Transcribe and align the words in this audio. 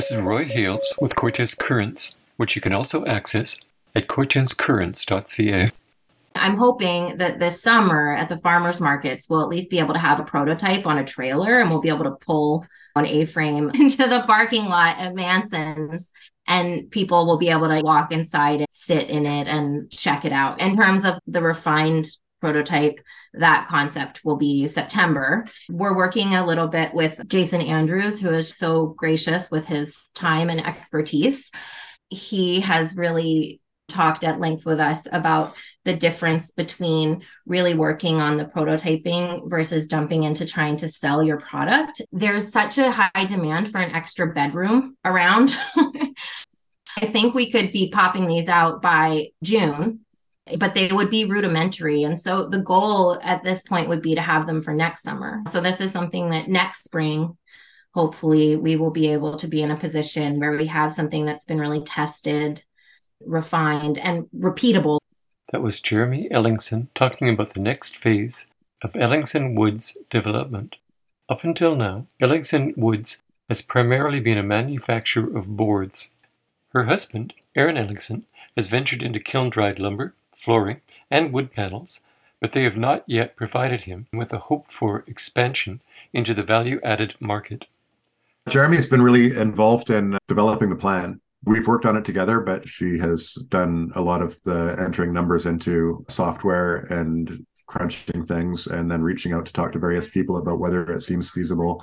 This 0.00 0.12
is 0.12 0.22
Roy 0.22 0.46
Hales 0.46 0.94
with 0.98 1.14
Cortes 1.14 1.54
Currents, 1.54 2.16
which 2.38 2.56
you 2.56 2.62
can 2.62 2.72
also 2.72 3.04
access 3.04 3.58
at 3.94 4.06
cortescurrents.ca. 4.06 5.72
I'm 6.34 6.56
hoping 6.56 7.18
that 7.18 7.38
this 7.38 7.60
summer 7.60 8.16
at 8.16 8.30
the 8.30 8.38
farmers 8.38 8.80
markets, 8.80 9.28
we'll 9.28 9.42
at 9.42 9.50
least 9.50 9.68
be 9.68 9.78
able 9.78 9.92
to 9.92 10.00
have 10.00 10.18
a 10.18 10.24
prototype 10.24 10.86
on 10.86 10.96
a 10.96 11.04
trailer 11.04 11.60
and 11.60 11.68
we'll 11.68 11.82
be 11.82 11.90
able 11.90 12.04
to 12.04 12.12
pull 12.12 12.66
an 12.96 13.04
A 13.04 13.26
frame 13.26 13.70
into 13.74 14.08
the 14.08 14.22
parking 14.26 14.64
lot 14.64 14.96
at 14.96 15.14
Manson's 15.14 16.12
and 16.48 16.90
people 16.90 17.26
will 17.26 17.36
be 17.36 17.50
able 17.50 17.68
to 17.68 17.82
walk 17.82 18.10
inside 18.10 18.60
and 18.60 18.68
sit 18.70 19.10
in 19.10 19.26
it 19.26 19.48
and 19.48 19.90
check 19.90 20.24
it 20.24 20.32
out. 20.32 20.62
In 20.62 20.78
terms 20.78 21.04
of 21.04 21.18
the 21.26 21.42
refined 21.42 22.06
prototype, 22.40 23.00
that 23.34 23.68
concept 23.68 24.20
will 24.24 24.36
be 24.36 24.66
September. 24.66 25.44
We're 25.68 25.96
working 25.96 26.34
a 26.34 26.46
little 26.46 26.68
bit 26.68 26.94
with 26.94 27.28
Jason 27.28 27.60
Andrews, 27.60 28.20
who 28.20 28.30
is 28.30 28.56
so 28.56 28.94
gracious 28.96 29.50
with 29.50 29.66
his 29.66 30.10
time 30.14 30.50
and 30.50 30.64
expertise. 30.64 31.50
He 32.08 32.60
has 32.60 32.96
really 32.96 33.60
talked 33.88 34.24
at 34.24 34.40
length 34.40 34.64
with 34.64 34.80
us 34.80 35.06
about 35.12 35.54
the 35.84 35.94
difference 35.94 36.50
between 36.52 37.22
really 37.46 37.74
working 37.74 38.20
on 38.20 38.36
the 38.36 38.44
prototyping 38.44 39.48
versus 39.48 39.86
jumping 39.86 40.22
into 40.24 40.46
trying 40.46 40.76
to 40.76 40.88
sell 40.88 41.22
your 41.22 41.40
product. 41.40 42.02
There's 42.12 42.52
such 42.52 42.78
a 42.78 42.90
high 42.90 43.24
demand 43.26 43.70
for 43.70 43.78
an 43.78 43.92
extra 43.92 44.32
bedroom 44.32 44.96
around. 45.04 45.56
I 46.96 47.06
think 47.06 47.34
we 47.34 47.50
could 47.50 47.72
be 47.72 47.90
popping 47.90 48.26
these 48.26 48.48
out 48.48 48.82
by 48.82 49.28
June, 49.42 50.00
but 50.58 50.74
they 50.74 50.88
would 50.92 51.10
be 51.10 51.24
rudimentary. 51.24 52.04
And 52.04 52.18
so 52.18 52.46
the 52.46 52.60
goal 52.60 53.18
at 53.22 53.42
this 53.42 53.62
point 53.62 53.88
would 53.88 54.02
be 54.02 54.14
to 54.14 54.20
have 54.20 54.46
them 54.46 54.60
for 54.60 54.72
next 54.72 55.02
summer. 55.02 55.42
So 55.50 55.60
this 55.60 55.80
is 55.80 55.92
something 55.92 56.30
that 56.30 56.48
next 56.48 56.84
spring, 56.84 57.36
hopefully, 57.94 58.56
we 58.56 58.76
will 58.76 58.90
be 58.90 59.12
able 59.12 59.36
to 59.36 59.48
be 59.48 59.62
in 59.62 59.70
a 59.70 59.76
position 59.76 60.38
where 60.38 60.52
we 60.52 60.66
have 60.66 60.92
something 60.92 61.24
that's 61.24 61.44
been 61.44 61.60
really 61.60 61.82
tested 61.84 62.62
refined, 63.24 63.98
and 63.98 64.28
repeatable. 64.36 64.98
That 65.52 65.62
was 65.62 65.80
Jeremy 65.80 66.28
Ellingson 66.30 66.88
talking 66.94 67.28
about 67.28 67.54
the 67.54 67.60
next 67.60 67.96
phase 67.96 68.46
of 68.82 68.92
Ellingson 68.92 69.54
Woods 69.54 69.96
development. 70.08 70.76
Up 71.28 71.44
until 71.44 71.76
now, 71.76 72.06
Ellingson 72.20 72.76
Woods 72.76 73.22
has 73.48 73.62
primarily 73.62 74.20
been 74.20 74.38
a 74.38 74.42
manufacturer 74.42 75.36
of 75.36 75.56
boards. 75.56 76.10
Her 76.72 76.84
husband, 76.84 77.34
Aaron 77.56 77.76
Ellingson, 77.76 78.22
has 78.56 78.68
ventured 78.68 79.02
into 79.02 79.20
kiln 79.20 79.50
dried 79.50 79.78
lumber, 79.78 80.14
flooring, 80.40 80.80
and 81.10 81.32
wood 81.32 81.52
panels, 81.52 82.00
but 82.40 82.52
they 82.52 82.62
have 82.62 82.76
not 82.76 83.04
yet 83.06 83.36
provided 83.36 83.82
him 83.82 84.06
with 84.12 84.32
a 84.32 84.38
hoped 84.38 84.72
for 84.72 85.04
expansion 85.06 85.80
into 86.12 86.34
the 86.34 86.42
value 86.42 86.80
added 86.82 87.14
market. 87.20 87.66
Jeremy's 88.48 88.86
been 88.86 89.02
really 89.02 89.36
involved 89.36 89.90
in 89.90 90.18
developing 90.26 90.70
the 90.70 90.76
plan 90.76 91.20
We've 91.44 91.66
worked 91.66 91.86
on 91.86 91.96
it 91.96 92.04
together, 92.04 92.40
but 92.40 92.68
she 92.68 92.98
has 92.98 93.34
done 93.34 93.92
a 93.94 94.02
lot 94.02 94.20
of 94.20 94.40
the 94.42 94.76
entering 94.78 95.12
numbers 95.12 95.46
into 95.46 96.04
software 96.08 96.76
and 96.92 97.46
crunching 97.66 98.26
things 98.26 98.66
and 98.66 98.90
then 98.90 99.02
reaching 99.02 99.32
out 99.32 99.46
to 99.46 99.52
talk 99.52 99.72
to 99.72 99.78
various 99.78 100.08
people 100.08 100.36
about 100.36 100.58
whether 100.58 100.92
it 100.92 101.00
seems 101.00 101.30
feasible. 101.30 101.82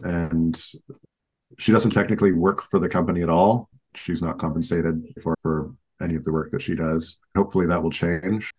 And 0.00 0.58
she 1.58 1.72
doesn't 1.72 1.90
technically 1.90 2.32
work 2.32 2.62
for 2.62 2.78
the 2.78 2.88
company 2.88 3.22
at 3.22 3.28
all. 3.28 3.68
She's 3.94 4.22
not 4.22 4.38
compensated 4.38 5.02
for, 5.22 5.36
for 5.42 5.74
any 6.00 6.14
of 6.14 6.24
the 6.24 6.32
work 6.32 6.50
that 6.50 6.62
she 6.62 6.74
does. 6.74 7.18
Hopefully 7.36 7.66
that 7.66 7.82
will 7.82 7.90
change. 7.90 8.50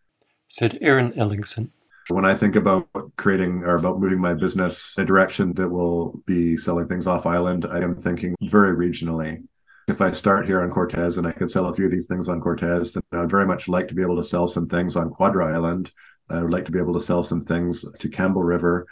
Said 0.47 0.77
Aaron 0.81 1.11
Ellingson. 1.13 1.69
When 2.09 2.25
I 2.25 2.33
think 2.33 2.55
about 2.55 2.87
creating 3.17 3.63
or 3.63 3.75
about 3.75 3.99
moving 3.99 4.19
my 4.19 4.33
business 4.33 4.95
in 4.97 5.03
a 5.03 5.05
direction 5.05 5.53
that 5.53 5.69
will 5.69 6.23
be 6.25 6.57
selling 6.57 6.87
things 6.87 7.05
off 7.05 7.27
island, 7.27 7.67
I 7.69 7.81
am 7.81 7.95
thinking 7.95 8.35
very 8.41 8.75
regionally 8.75 9.43
if 9.89 10.01
I 10.01 10.11
start 10.11 10.45
here 10.45 10.61
on 10.61 10.69
Cortes 10.69 11.17
and 11.17 11.27
I 11.27 11.31
could 11.31 11.49
sell 11.49 11.65
a 11.65 11.73
few 11.73 11.85
of 11.85 11.91
these 11.91 12.07
things 12.07 12.29
on 12.29 12.41
Cortes, 12.41 12.93
then 12.93 13.03
I'd 13.11 13.29
very 13.29 13.45
much 13.45 13.67
like 13.67 13.87
to 13.87 13.95
be 13.95 14.01
able 14.01 14.17
to 14.17 14.23
sell 14.23 14.47
some 14.47 14.67
things 14.67 14.95
on 14.95 15.09
Quadra 15.09 15.53
Island. 15.53 15.91
I 16.29 16.41
would 16.43 16.51
like 16.51 16.65
to 16.65 16.71
be 16.71 16.79
able 16.79 16.93
to 16.93 16.99
sell 16.99 17.23
some 17.23 17.41
things 17.41 17.83
to 17.99 18.09
Campbell 18.09 18.43
River. 18.43 18.85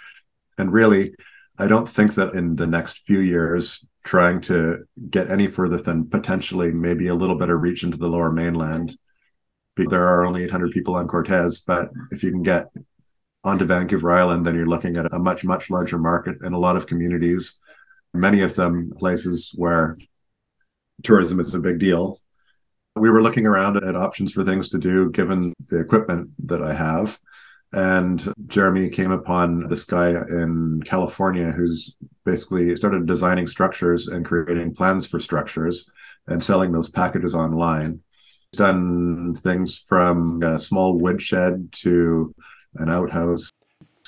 And 0.57 0.73
really, 0.73 1.13
I 1.57 1.67
don't 1.67 1.87
think 1.87 2.15
that 2.15 2.33
in 2.33 2.55
the 2.55 2.65
next 2.65 3.05
few 3.05 3.19
years, 3.19 3.85
trying 4.07 4.39
to 4.39 4.85
get 5.09 5.29
any 5.29 5.47
further 5.47 5.77
than 5.77 6.09
potentially 6.09 6.71
maybe 6.71 7.07
a 7.07 7.15
little 7.15 7.35
of 7.49 7.61
reach 7.61 7.83
into 7.83 7.97
the 7.97 8.07
lower 8.07 8.31
mainland. 8.31 8.97
There 9.75 10.07
are 10.07 10.25
only 10.25 10.45
800 10.45 10.71
people 10.71 10.95
on 10.95 11.09
Cortes, 11.09 11.59
but 11.59 11.91
if 12.09 12.23
you 12.23 12.31
can 12.31 12.41
get 12.41 12.69
onto 13.43 13.65
Vancouver 13.65 14.13
Island, 14.13 14.45
then 14.45 14.55
you're 14.55 14.65
looking 14.65 14.95
at 14.95 15.11
a 15.13 15.19
much, 15.19 15.43
much 15.43 15.69
larger 15.69 15.97
market 15.97 16.37
and 16.41 16.55
a 16.55 16.57
lot 16.57 16.77
of 16.77 16.87
communities, 16.87 17.59
many 18.13 18.41
of 18.41 18.55
them 18.55 18.93
places 18.97 19.51
where 19.55 19.97
tourism 21.03 21.41
is 21.41 21.53
a 21.53 21.59
big 21.59 21.77
deal. 21.77 22.17
We 22.95 23.09
were 23.09 23.21
looking 23.21 23.45
around 23.45 23.75
at 23.75 23.95
options 23.95 24.31
for 24.31 24.43
things 24.43 24.69
to 24.69 24.79
do 24.79 25.11
given 25.11 25.53
the 25.67 25.79
equipment 25.79 26.29
that 26.45 26.63
I 26.63 26.73
have. 26.73 27.19
And 27.77 28.33
Jeremy 28.47 28.89
came 28.89 29.11
upon 29.11 29.69
this 29.69 29.85
guy 29.85 30.09
in 30.09 30.81
California 30.83 31.51
who's 31.51 31.95
basically 32.25 32.75
started 32.75 33.05
designing 33.05 33.45
structures 33.45 34.07
and 34.07 34.25
creating 34.25 34.73
plans 34.73 35.05
for 35.05 35.19
structures 35.19 35.87
and 36.25 36.41
selling 36.41 36.71
those 36.71 36.89
packages 36.89 37.35
online. 37.35 38.01
He's 38.51 38.57
done 38.57 39.35
things 39.35 39.77
from 39.77 40.41
a 40.41 40.57
small 40.57 40.97
woodshed 40.97 41.71
to 41.83 42.33
an 42.77 42.89
outhouse. 42.89 43.47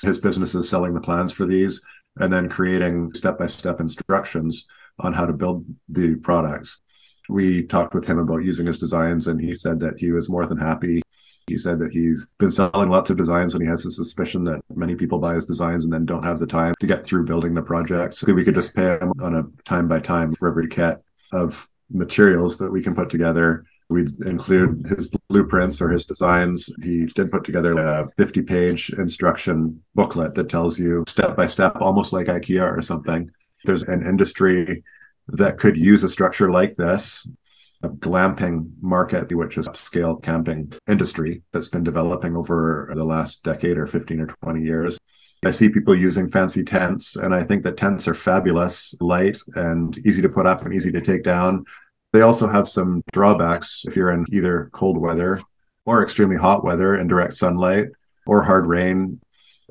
His 0.02 0.18
business 0.18 0.56
is 0.56 0.68
selling 0.68 0.92
the 0.92 1.00
plans 1.00 1.30
for 1.30 1.46
these 1.46 1.80
and 2.16 2.32
then 2.32 2.48
creating 2.48 3.14
step 3.14 3.38
by 3.38 3.46
step 3.46 3.78
instructions 3.78 4.66
on 4.98 5.12
how 5.12 5.26
to 5.26 5.32
build 5.32 5.64
the 5.88 6.16
products. 6.16 6.80
We 7.28 7.62
talked 7.62 7.94
with 7.94 8.04
him 8.04 8.18
about 8.18 8.42
using 8.42 8.66
his 8.66 8.80
designs, 8.80 9.28
and 9.28 9.40
he 9.40 9.54
said 9.54 9.78
that 9.78 9.94
he 9.98 10.10
was 10.10 10.28
more 10.28 10.46
than 10.46 10.58
happy. 10.58 11.02
He 11.50 11.58
said 11.58 11.78
that 11.80 11.92
he's 11.92 12.26
been 12.38 12.50
selling 12.50 12.88
lots 12.88 13.10
of 13.10 13.16
designs, 13.16 13.54
and 13.54 13.62
he 13.62 13.68
has 13.68 13.84
a 13.84 13.90
suspicion 13.90 14.44
that 14.44 14.60
many 14.74 14.94
people 14.94 15.18
buy 15.18 15.34
his 15.34 15.44
designs 15.44 15.84
and 15.84 15.92
then 15.92 16.06
don't 16.06 16.24
have 16.24 16.38
the 16.38 16.46
time 16.46 16.74
to 16.80 16.86
get 16.86 17.04
through 17.04 17.26
building 17.26 17.54
the 17.54 17.62
project. 17.62 18.14
So 18.14 18.32
we 18.32 18.44
could 18.44 18.54
just 18.54 18.74
pay 18.74 18.98
him 18.98 19.12
on 19.20 19.34
a 19.34 19.44
time 19.64 19.88
by 19.88 20.00
time 20.00 20.32
for 20.32 20.48
every 20.48 20.68
kit 20.68 21.02
of 21.32 21.68
materials 21.90 22.56
that 22.58 22.72
we 22.72 22.82
can 22.82 22.94
put 22.94 23.10
together. 23.10 23.64
We'd 23.88 24.10
include 24.24 24.86
his 24.88 25.10
blueprints 25.28 25.80
or 25.80 25.90
his 25.90 26.06
designs. 26.06 26.70
He 26.82 27.06
did 27.06 27.32
put 27.32 27.44
together 27.44 27.72
a 27.72 28.08
50 28.16 28.42
page 28.42 28.90
instruction 28.90 29.82
booklet 29.96 30.34
that 30.36 30.48
tells 30.48 30.78
you 30.78 31.04
step 31.08 31.36
by 31.36 31.46
step, 31.46 31.76
almost 31.80 32.12
like 32.12 32.28
IKEA 32.28 32.62
or 32.62 32.80
something 32.80 33.30
there's 33.64 33.82
an 33.84 34.06
industry 34.06 34.82
that 35.28 35.58
could 35.58 35.76
use 35.76 36.02
a 36.02 36.08
structure 36.08 36.50
like 36.50 36.74
this 36.74 37.28
glamping 37.88 38.70
market, 38.80 39.34
which 39.34 39.56
is 39.56 39.68
upscale 39.68 40.22
camping 40.22 40.72
industry 40.86 41.42
that's 41.52 41.68
been 41.68 41.84
developing 41.84 42.36
over 42.36 42.92
the 42.94 43.04
last 43.04 43.42
decade 43.42 43.78
or 43.78 43.86
15 43.86 44.20
or 44.20 44.26
20 44.26 44.62
years. 44.62 44.98
I 45.44 45.52
see 45.52 45.70
people 45.70 45.94
using 45.94 46.28
fancy 46.28 46.62
tents, 46.62 47.16
and 47.16 47.34
I 47.34 47.42
think 47.42 47.62
that 47.62 47.78
tents 47.78 48.06
are 48.06 48.14
fabulous, 48.14 48.94
light, 49.00 49.38
and 49.54 49.96
easy 50.06 50.20
to 50.20 50.28
put 50.28 50.46
up 50.46 50.66
and 50.66 50.74
easy 50.74 50.92
to 50.92 51.00
take 51.00 51.24
down. 51.24 51.64
They 52.12 52.20
also 52.20 52.46
have 52.46 52.68
some 52.68 53.02
drawbacks 53.12 53.84
if 53.86 53.96
you're 53.96 54.10
in 54.10 54.26
either 54.30 54.68
cold 54.72 54.98
weather 54.98 55.40
or 55.86 56.02
extremely 56.02 56.36
hot 56.36 56.62
weather 56.62 56.94
and 56.94 57.08
direct 57.08 57.34
sunlight 57.34 57.86
or 58.26 58.42
hard 58.42 58.66
rain. 58.66 59.20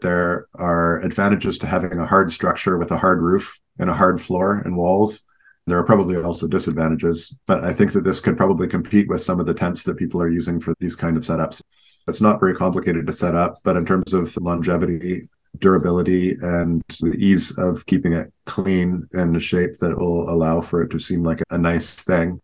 There 0.01 0.47
are 0.55 1.01
advantages 1.01 1.59
to 1.59 1.67
having 1.67 1.99
a 1.99 2.05
hard 2.05 2.31
structure 2.31 2.77
with 2.77 2.91
a 2.91 2.97
hard 2.97 3.21
roof 3.21 3.59
and 3.77 3.91
a 3.91 3.93
hard 3.93 4.19
floor 4.19 4.61
and 4.65 4.75
walls. 4.75 5.23
There 5.69 5.77
are 5.77 5.85
probably 5.85 6.15
also 6.17 6.47
disadvantages, 6.47 7.37
but 7.45 7.63
I 7.63 7.73
think 7.73 7.93
that 7.93 8.03
this 8.03 8.19
could 8.19 8.37
probably 8.37 8.67
compete 8.67 9.07
with 9.07 9.21
some 9.21 9.39
of 9.39 9.45
the 9.45 9.53
tents 9.53 9.83
that 9.83 9.97
people 9.97 10.19
are 10.21 10.29
using 10.29 10.59
for 10.59 10.73
these 10.79 10.95
kind 10.95 11.15
of 11.15 11.23
setups. 11.23 11.61
It's 12.07 12.21
not 12.21 12.39
very 12.39 12.55
complicated 12.55 13.05
to 13.05 13.13
set 13.13 13.35
up, 13.35 13.57
but 13.63 13.77
in 13.77 13.85
terms 13.85 14.13
of 14.13 14.35
longevity, 14.37 15.29
durability, 15.59 16.31
and 16.41 16.81
the 17.01 17.15
ease 17.17 17.55
of 17.59 17.85
keeping 17.85 18.13
it 18.13 18.33
clean 18.47 19.07
and 19.13 19.35
a 19.35 19.39
shape 19.39 19.77
that 19.77 19.95
will 19.95 20.27
allow 20.27 20.59
for 20.59 20.81
it 20.81 20.89
to 20.89 20.99
seem 20.99 21.23
like 21.23 21.43
a 21.51 21.57
nice 21.57 22.01
thing, 22.01 22.41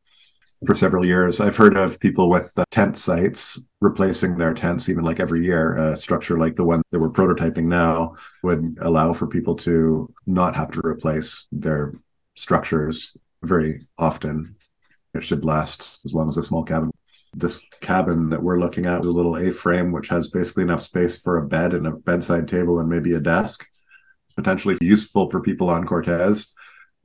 for 0.65 0.75
several 0.75 1.05
years. 1.05 1.39
I've 1.39 1.57
heard 1.57 1.75
of 1.77 1.99
people 1.99 2.29
with 2.29 2.51
uh, 2.57 2.63
tent 2.71 2.97
sites 2.97 3.59
replacing 3.81 4.37
their 4.37 4.53
tents 4.53 4.87
even 4.89 5.03
like 5.03 5.19
every 5.19 5.43
year. 5.43 5.75
A 5.77 5.97
structure 5.97 6.37
like 6.37 6.55
the 6.55 6.63
one 6.63 6.81
that 6.91 6.99
we're 6.99 7.09
prototyping 7.09 7.65
now 7.65 8.15
would 8.43 8.77
allow 8.81 9.13
for 9.13 9.27
people 9.27 9.55
to 9.57 10.13
not 10.25 10.55
have 10.55 10.71
to 10.71 10.81
replace 10.85 11.47
their 11.51 11.93
structures 12.35 13.15
very 13.45 13.81
often. 13.97 14.55
It 15.13 15.23
should 15.23 15.45
last 15.45 15.99
as 16.05 16.13
long 16.13 16.27
as 16.27 16.37
a 16.37 16.43
small 16.43 16.63
cabin. 16.63 16.91
This 17.33 17.67
cabin 17.81 18.29
that 18.29 18.43
we're 18.43 18.59
looking 18.59 18.85
at 18.85 19.01
is 19.01 19.07
a 19.07 19.11
little 19.11 19.37
A 19.37 19.51
frame, 19.51 19.91
which 19.91 20.07
has 20.09 20.29
basically 20.29 20.63
enough 20.63 20.81
space 20.81 21.17
for 21.17 21.37
a 21.37 21.47
bed 21.47 21.73
and 21.73 21.87
a 21.87 21.91
bedside 21.91 22.47
table 22.47 22.79
and 22.79 22.89
maybe 22.89 23.13
a 23.13 23.19
desk, 23.19 23.67
potentially 24.35 24.77
useful 24.81 25.29
for 25.29 25.41
people 25.41 25.69
on 25.69 25.85
Cortes, 25.85 26.53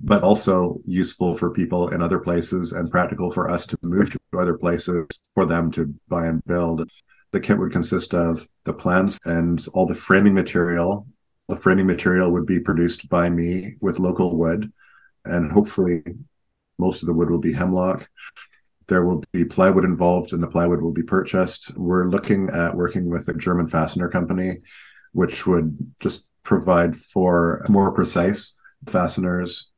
but 0.01 0.23
also 0.23 0.81
useful 0.87 1.35
for 1.35 1.51
people 1.51 1.89
in 1.89 2.01
other 2.01 2.19
places 2.19 2.73
and 2.73 2.91
practical 2.91 3.31
for 3.31 3.51
us 3.51 3.67
to 3.67 3.79
move 3.83 4.11
to 4.11 4.19
other 4.39 4.57
places 4.57 5.07
for 5.35 5.45
them 5.45 5.71
to 5.73 5.95
buy 6.09 6.27
and 6.27 6.45
build. 6.45 6.89
The 7.33 7.41
kit 7.41 7.59
would 7.59 7.73
consist 7.73 8.15
of 8.15 8.49
the 8.65 8.73
plans 8.73 9.19
and 9.25 9.65
all 9.75 9.87
the 9.87 9.95
framing 9.95 10.35
material. 10.35 11.07
The 11.49 11.57
framing 11.57 11.87
material 11.87 12.31
would 12.31 12.47
be 12.47 12.61
produced 12.61 13.09
by 13.09 13.29
me 13.29 13.77
with 13.81 13.99
local 13.99 14.37
wood 14.37 14.73
and 15.25 15.53
hopefully 15.53 16.03
Most 16.81 17.03
of 17.03 17.06
the 17.06 17.12
wood 17.12 17.31
will 17.31 17.38
be 17.38 17.53
hemlock. 17.53 18.09
There 18.88 19.05
will 19.05 19.23
be 19.32 19.44
plywood 19.44 19.85
involved, 19.85 20.32
and 20.32 20.43
the 20.43 20.49
plywood 20.49 20.82
will 20.82 20.93
be 20.93 21.03
purchased. 21.03 21.77
We're 21.77 22.09
looking 22.09 22.49
at 22.50 22.75
working 22.75 23.09
with 23.09 23.29
a 23.29 23.35
German 23.35 23.69
fastener 23.69 24.09
company, 24.09 24.62
which 25.12 25.47
would 25.47 25.77
just 26.00 26.27
provide 26.43 26.97
for 26.97 27.65
more 27.69 27.93
precise 27.93 28.56
fasteners 28.87 29.71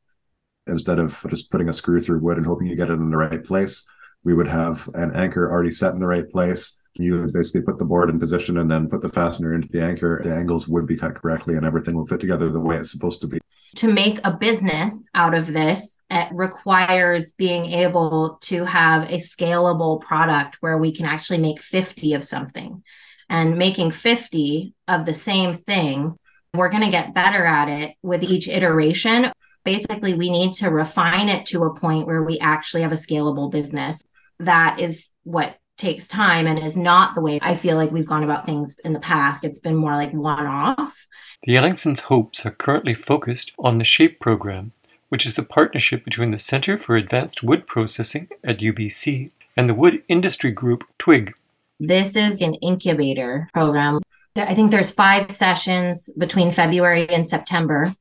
instead 0.65 0.97
of 0.97 1.23
just 1.29 1.51
putting 1.51 1.69
a 1.69 1.73
screw 1.73 1.99
through 1.99 2.19
wood 2.19 2.37
and 2.37 2.45
hoping 2.45 2.67
you 2.67 2.75
get 2.75 2.89
it 2.89 2.93
in 2.93 3.11
the 3.11 3.17
right 3.17 3.43
place. 3.43 3.85
We 4.23 4.33
would 4.33 4.47
have 4.47 4.89
an 4.93 5.13
anchor 5.13 5.51
already 5.51 5.71
set 5.71 5.93
in 5.93 5.99
the 5.99 6.07
right 6.07 6.29
place. 6.29 6.79
You 6.95 7.19
would 7.19 7.33
basically 7.33 7.63
put 7.63 7.79
the 7.79 7.85
board 7.85 8.09
in 8.09 8.19
position 8.19 8.57
and 8.57 8.71
then 8.71 8.87
put 8.87 9.01
the 9.01 9.09
fastener 9.09 9.53
into 9.53 9.67
the 9.67 9.83
anchor. 9.83 10.21
The 10.23 10.33
angles 10.33 10.67
would 10.67 10.87
be 10.87 10.95
cut 10.95 11.15
correctly 11.15 11.55
and 11.55 11.65
everything 11.65 11.95
will 11.95 12.05
fit 12.05 12.21
together 12.21 12.49
the 12.49 12.59
way 12.59 12.77
it's 12.77 12.91
supposed 12.91 13.19
to 13.21 13.27
be. 13.27 13.42
To 13.77 13.91
make 13.91 14.19
a 14.23 14.31
business 14.31 14.95
out 15.15 15.33
of 15.33 15.47
this, 15.47 15.95
it 16.09 16.29
requires 16.31 17.33
being 17.33 17.65
able 17.65 18.37
to 18.41 18.65
have 18.65 19.09
a 19.09 19.15
scalable 19.15 19.99
product 19.99 20.57
where 20.59 20.77
we 20.77 20.93
can 20.93 21.05
actually 21.05 21.39
make 21.39 21.59
50 21.59 22.13
of 22.13 22.23
something. 22.23 22.83
And 23.29 23.57
making 23.57 23.91
50 23.91 24.75
of 24.87 25.05
the 25.05 25.13
same 25.13 25.55
thing, 25.55 26.15
we're 26.53 26.69
going 26.69 26.83
to 26.83 26.91
get 26.91 27.15
better 27.15 27.45
at 27.45 27.67
it 27.67 27.95
with 28.03 28.23
each 28.23 28.47
iteration. 28.47 29.31
Basically, 29.65 30.13
we 30.13 30.29
need 30.29 30.53
to 30.55 30.69
refine 30.69 31.29
it 31.29 31.47
to 31.47 31.63
a 31.63 31.73
point 31.73 32.05
where 32.05 32.21
we 32.21 32.37
actually 32.39 32.83
have 32.83 32.91
a 32.91 32.95
scalable 32.95 33.49
business. 33.49 34.03
That 34.39 34.79
is 34.79 35.09
what 35.23 35.55
takes 35.83 36.07
time 36.07 36.47
and 36.47 36.57
is 36.57 36.77
not 36.77 37.13
the 37.13 37.19
way 37.19 37.37
I 37.41 37.55
feel 37.55 37.75
like 37.75 37.91
we've 37.91 38.07
gone 38.07 38.23
about 38.23 38.45
things 38.45 38.79
in 38.85 38.93
the 38.93 39.01
past. 39.01 39.43
It's 39.43 39.59
been 39.59 39.75
more 39.75 39.97
like 39.97 40.13
one 40.13 40.47
off. 40.47 41.07
The 41.43 41.57
Ellingson's 41.57 42.01
hopes 42.01 42.45
are 42.45 42.51
currently 42.51 42.93
focused 42.93 43.51
on 43.59 43.77
the 43.77 43.83
SHAPE 43.83 44.21
program, 44.21 44.71
which 45.09 45.25
is 45.25 45.37
a 45.37 45.43
partnership 45.43 46.05
between 46.05 46.31
the 46.31 46.37
Center 46.37 46.77
for 46.77 46.95
Advanced 46.95 47.43
Wood 47.43 47.67
Processing 47.67 48.29
at 48.45 48.59
UBC 48.59 49.31
and 49.57 49.67
the 49.67 49.73
wood 49.73 50.01
industry 50.07 50.51
group 50.51 50.85
TWIG. 50.99 51.33
This 51.81 52.15
is 52.15 52.39
an 52.39 52.53
incubator 52.55 53.49
program. 53.53 53.99
I 54.37 54.55
think 54.55 54.71
there's 54.71 54.91
five 54.91 55.31
sessions 55.31 56.09
between 56.17 56.53
February 56.53 57.09
and 57.09 57.27
September. 57.27 57.91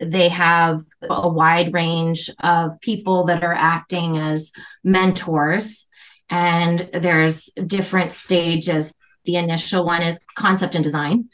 They 0.00 0.28
have 0.28 0.82
a 1.08 1.28
wide 1.28 1.72
range 1.72 2.30
of 2.40 2.80
people 2.80 3.26
that 3.26 3.44
are 3.44 3.54
acting 3.54 4.18
as 4.18 4.52
mentors 4.82 5.88
and 6.30 6.88
there's 6.92 7.46
different 7.66 8.12
stages. 8.12 8.92
The 9.24 9.36
initial 9.36 9.84
one 9.84 10.02
is 10.02 10.24
concept 10.34 10.74
and 10.74 10.84
design. 10.84 11.28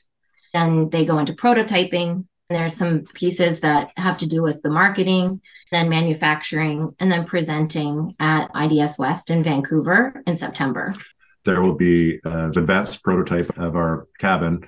Then 0.52 0.91
they 0.91 1.05
go 1.05 1.19
into 1.19 1.32
prototyping. 1.32 2.26
There's 2.49 2.76
some 2.76 3.05
pieces 3.14 3.61
that 3.61 3.91
have 3.96 4.19
to 4.19 4.26
do 4.26 4.43
with 4.43 4.62
the 4.62 4.70
marketing, 4.70 5.41
then 5.70 5.88
manufacturing, 5.88 6.94
and 7.00 7.11
then 7.11 7.25
presenting 7.25 8.14
at 8.20 8.50
IDS 8.55 8.99
West 8.99 9.31
in 9.31 9.43
Vancouver 9.43 10.23
in 10.26 10.37
September. 10.37 10.94
There 11.44 11.61
will 11.61 11.75
be 11.75 12.20
uh, 12.25 12.31
an 12.31 12.58
advanced 12.58 13.02
prototype 13.02 13.56
of 13.58 13.76
our 13.76 14.06
cabin 14.19 14.67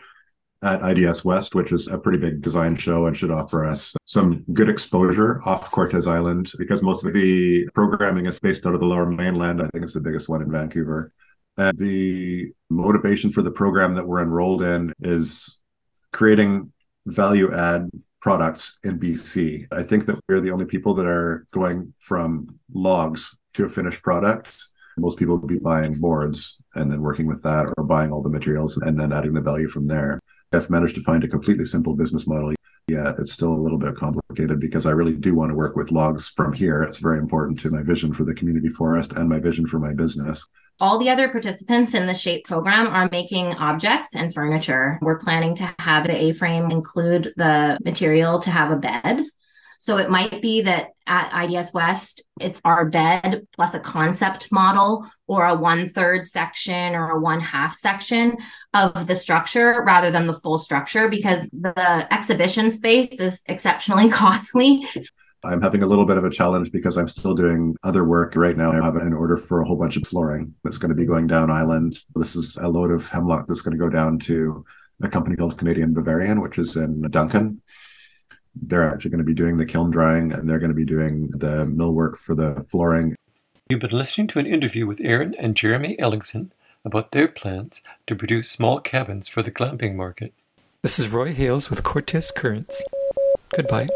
at 0.63 0.83
IDS 0.83 1.25
West, 1.25 1.55
which 1.55 1.73
is 1.73 1.89
a 1.89 1.99
pretty 1.99 2.19
big 2.19 2.41
design 2.41 2.75
show 2.77 3.07
and 3.07 3.17
should 3.17 3.31
offer 3.31 3.65
us 3.65 3.95
some 4.05 4.45
good 4.53 4.69
exposure 4.69 5.41
off 5.45 5.71
Cortes 5.71 6.07
Island 6.07 6.53
because 6.59 6.83
most 6.83 7.05
of 7.05 7.13
the 7.13 7.69
programming 7.75 8.27
is 8.27 8.41
based 8.41 8.67
out 8.67 8.75
of 8.75 8.81
the 8.81 8.87
lower 8.87 9.07
mainland. 9.07 9.61
I 9.61 9.69
think 9.69 9.85
it's 9.85 9.95
the 9.95 10.01
biggest 10.01 10.29
one 10.29 10.43
in 10.43 10.51
Vancouver. 10.51 11.13
And 11.59 11.77
the 11.79 12.53
motivation 12.71 13.31
for 13.31 13.43
the 13.43 13.51
program 13.51 13.95
that 13.95 14.07
we're 14.07 14.23
enrolled 14.23 14.63
in 14.63 14.93
is 15.01 15.61
creating 16.13 16.73
value 17.07 17.55
add 17.55 17.91
products 18.21 18.79
in 18.85 18.99
BC. 18.99 19.67
I 19.71 19.83
think 19.83 20.07
that 20.07 20.19
we're 20.29 20.41
the 20.41 20.51
only 20.51 20.65
people 20.65 20.95
that 20.95 21.07
are 21.07 21.47
going 21.53 21.95
from 21.99 22.59
logs 22.73 23.39
to 23.55 23.65
a 23.65 23.69
finished 23.69 24.03
product. 24.03 24.57
Most 24.99 25.19
people 25.19 25.37
would 25.37 25.47
be 25.47 25.59
buying 25.59 25.93
boards 25.93 26.59
and 26.75 26.91
then 26.91 27.03
working 27.03 27.27
with 27.27 27.43
that 27.43 27.73
or 27.77 27.85
buying 27.85 28.11
all 28.11 28.23
the 28.23 28.31
materials 28.31 28.79
and 28.79 28.99
then 28.99 29.13
adding 29.13 29.35
the 29.35 29.41
value 29.41 29.69
from 29.69 29.87
there. 29.87 30.19
I've 30.57 30.71
managed 30.71 30.95
to 30.97 31.03
find 31.03 31.23
a 31.23 31.29
completely 31.29 31.65
simple 31.65 31.95
business 31.95 32.27
model. 32.27 32.55
Yeah, 32.89 33.13
it's 33.19 33.33
still 33.33 33.53
a 33.53 33.63
little 33.63 33.79
bit 33.79 33.97
complicated 33.97 34.61
because 34.61 34.87
I 34.87 34.91
really 34.91 35.15
do 35.15 35.35
want 35.35 35.51
to 35.51 35.57
work 35.57 35.75
with 35.75 35.91
logs 35.91 36.29
from 36.29 36.53
here. 36.53 36.83
It's 36.83 36.99
very 36.99 37.19
important 37.19 37.59
to 37.61 37.71
my 37.71 37.83
vision 37.83 38.13
for 38.13 38.25
the 38.25 38.35
community 38.35 38.69
forest 38.69 39.13
and 39.13 39.29
my 39.29 39.41
vision 39.41 39.67
for 39.67 39.81
my 39.81 39.93
business. 39.93 40.47
All 40.79 40.99
the 40.99 41.11
other 41.11 41.29
participants 41.29 41.95
in 41.95 42.07
the 42.07 42.15
SHAPE 42.15 42.45
program 42.45 42.87
are 42.89 43.09
making 43.11 43.55
objects 43.55 44.15
and 44.15 44.33
furniture. 44.33 44.99
We're 45.03 45.19
planning 45.19 45.57
to 45.57 45.75
have 45.81 46.07
the 46.07 46.15
A 46.15 46.33
frame 46.35 46.71
include 46.71 47.33
the 47.37 47.79
material 47.85 48.39
to 48.41 48.51
have 48.51 48.71
a 48.71 48.77
bed. 48.77 49.25
So 49.79 49.99
it 49.99 50.11
might 50.11 50.43
be 50.43 50.63
that 50.63 50.91
at 51.07 51.45
IDS 51.45 51.73
West, 51.73 52.27
it's 52.41 52.61
our 52.65 52.87
bed 52.87 53.47
plus 53.55 53.75
a 53.75 53.81
concept 53.81 54.51
model 54.51 55.07
or 55.27 55.47
a 55.47 55.55
one 55.55 55.89
third 55.89 56.27
section 56.27 56.95
or 56.95 57.11
a 57.11 57.21
one 57.21 57.41
half 57.41 57.75
section 57.75 58.37
of 58.75 59.07
the 59.07 59.15
structure 59.15 59.83
rather 59.87 60.11
than 60.11 60.27
the 60.27 60.35
full 60.35 60.59
structure 60.59 61.09
because 61.09 61.49
the 61.51 62.07
exhibition 62.11 62.71
space 62.71 63.21
is 63.21 63.41
exceptionally 63.47 64.11
costly. 64.11 64.87
I'm 65.45 65.63
having 65.63 65.83
a 65.83 65.87
little 65.87 66.07
bit 66.07 66.17
of 66.17 66.25
a 66.25 66.31
challenge 66.31 66.73
because 66.73 66.97
I'm 66.97 67.09
still 67.09 67.35
doing 67.35 67.77
other 67.85 68.05
work 68.05 68.35
right 68.35 68.57
now. 68.57 68.73
I 68.73 68.83
have 68.83 68.97
an 68.97 69.13
order 69.13 69.37
for 69.37 69.61
a 69.61 69.65
whole 69.65 69.77
bunch 69.77 69.97
of 69.97 70.07
flooring 70.07 70.55
that's 70.65 70.79
going 70.79 70.89
to 70.89 70.95
be 70.95 71.07
going 71.07 71.27
down 71.27 71.51
island. 71.51 71.97
This 72.15 72.35
is 72.35 72.57
a 72.57 72.69
load 72.69 72.91
of 72.91 73.09
hemlock 73.09 73.47
that's 73.47 73.61
going 73.61 73.77
to 73.77 73.83
go 73.83 73.89
down 73.89 74.19
to 74.21 74.65
a 75.03 75.09
company 75.09 75.37
called 75.37 75.59
Canadian 75.59 75.93
Bavarian, 75.93 76.41
which 76.41 76.59
is 76.59 76.77
in 76.77 77.03
Duncan 77.11 77.61
they're 78.63 78.89
actually 78.89 79.11
going 79.11 79.19
to 79.19 79.25
be 79.25 79.35
doing 79.35 79.57
the 79.57 79.67
kiln 79.67 79.91
drying 79.91 80.33
and 80.33 80.49
they're 80.49 80.59
going 80.59 80.71
to 80.71 80.75
be 80.75 80.85
doing 80.85 81.29
the 81.31 81.67
millwork 81.67 82.17
for 82.17 82.35
the 82.35 82.65
flooring. 82.69 83.17
You've 83.69 83.81
been 83.81 83.91
listening 83.91 84.29
to 84.29 84.39
an 84.39 84.47
interview 84.47 84.87
with 84.87 85.01
Aaron 85.01 85.35
and 85.39 85.57
Jeremy 85.57 85.97
Ellingson 85.99 86.51
about 86.85 87.11
their 87.11 87.27
plans 87.27 87.83
to 88.07 88.15
produce 88.15 88.49
small 88.49 88.81
cabins 88.81 89.29
for 89.29 89.43
the 89.43 89.51
glamping 89.51 89.97
market. 89.97 90.33
This 90.83 90.99
is 90.99 91.09
Roy 91.09 91.35
Hales 91.35 91.69
with 91.69 91.83
Cortes 91.83 92.31
Currents. 92.31 92.81
Goodbye. 93.55 93.89